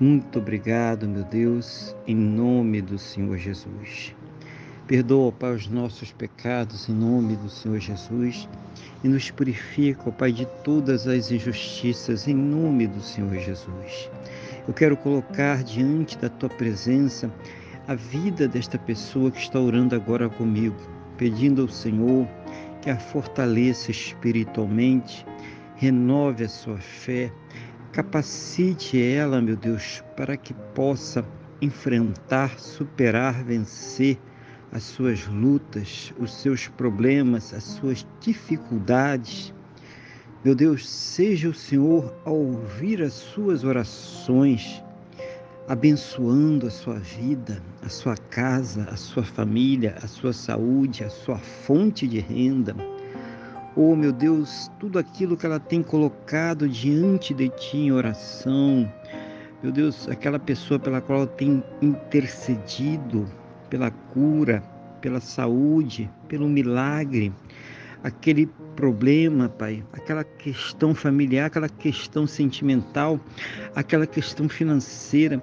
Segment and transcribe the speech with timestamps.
[0.00, 4.14] Muito obrigado, meu Deus, em nome do Senhor Jesus.
[4.86, 8.48] Perdoa, Pai, os nossos pecados em nome do Senhor Jesus
[9.02, 14.08] e nos purifica, Pai, de todas as injustiças em nome do Senhor Jesus.
[14.68, 17.28] Eu quero colocar diante da tua presença
[17.88, 20.76] a vida desta pessoa que está orando agora comigo,
[21.16, 22.24] pedindo ao Senhor
[22.80, 25.26] que a fortaleça espiritualmente,
[25.74, 27.32] renove a sua fé,
[27.92, 31.24] Capacite ela, meu Deus, para que possa
[31.60, 34.18] enfrentar, superar, vencer
[34.70, 39.54] as suas lutas, os seus problemas, as suas dificuldades.
[40.44, 44.82] Meu Deus, seja o Senhor a ouvir as suas orações,
[45.66, 51.38] abençoando a sua vida, a sua casa, a sua família, a sua saúde, a sua
[51.38, 52.76] fonte de renda
[53.80, 58.92] Oh, meu Deus, tudo aquilo que ela tem colocado diante de ti em oração,
[59.62, 63.24] meu Deus, aquela pessoa pela qual ela tem intercedido
[63.70, 64.64] pela cura,
[65.00, 67.32] pela saúde, pelo milagre,
[68.02, 73.20] aquele problema, Pai, aquela questão familiar, aquela questão sentimental,
[73.76, 75.40] aquela questão financeira,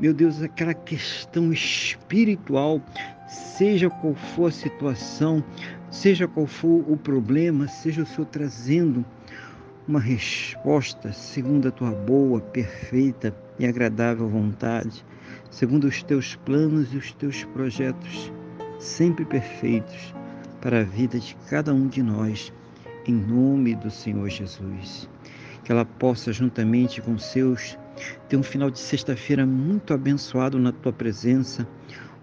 [0.00, 2.80] meu Deus, aquela questão espiritual,
[3.28, 5.44] seja qual for a situação,
[5.94, 9.04] Seja qual for o problema, seja o Senhor trazendo
[9.86, 15.06] uma resposta segundo a tua boa, perfeita e agradável vontade,
[15.52, 18.32] segundo os teus planos e os teus projetos,
[18.80, 20.12] sempre perfeitos
[20.60, 22.52] para a vida de cada um de nós,
[23.06, 25.08] em nome do Senhor Jesus.
[25.62, 27.78] Que ela possa, juntamente com seus,
[28.28, 31.66] ter um final de sexta-feira muito abençoado na tua presença,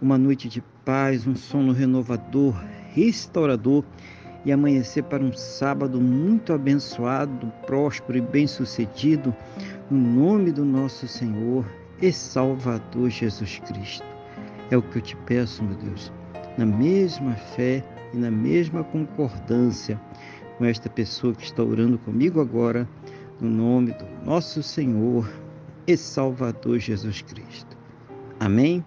[0.02, 2.62] uma noite de paz, um sono renovador,
[2.94, 3.84] restaurador
[4.44, 9.36] e amanhecer para um sábado muito abençoado, próspero e bem-sucedido,
[9.90, 11.66] no nome do nosso Senhor
[12.02, 14.06] e Salvador Jesus Cristo.
[14.70, 16.12] É o que eu te peço, meu Deus,
[16.58, 20.00] na mesma fé e na mesma concordância
[20.58, 22.88] com esta pessoa que está orando comigo agora,
[23.40, 25.30] no nome do nosso Senhor
[25.86, 27.78] e Salvador Jesus Cristo.
[28.40, 28.84] Amém?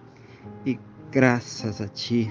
[0.65, 0.79] E
[1.11, 2.31] graças a Ti